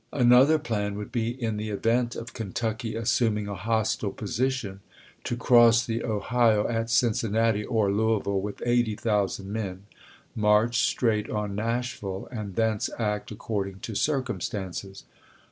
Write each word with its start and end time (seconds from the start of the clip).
Another 0.11 0.57
plan 0.57 0.95
would 0.95 1.11
be, 1.11 1.29
in 1.29 1.57
the 1.57 1.69
event 1.69 2.15
of 2.15 2.33
Kentucky 2.33 2.95
as 2.95 3.11
suming 3.11 3.47
a 3.47 3.53
hostile 3.53 4.09
position, 4.11 4.79
to 5.23 5.35
cross 5.37 5.85
the 5.85 6.03
Ohio 6.03 6.67
at 6.67 6.89
Cincinnati 6.89 7.63
or 7.63 7.91
Louisville 7.91 8.41
with 8.41 8.63
80,000 8.65 9.53
men, 9.53 9.83
march 10.35 10.79
straight 10.87 11.29
on 11.29 11.53
Nash 11.53 11.99
ville, 11.99 12.27
and 12.31 12.55
thence 12.55 12.89
act 12.97 13.29
according 13.29 13.81
to 13.81 13.93
circumstances. 13.93 15.03